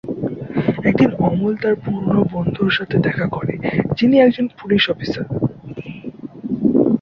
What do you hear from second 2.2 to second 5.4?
বন্ধুর সাথে দেখা করে, যিনি একজন পুলিশ অফিসার।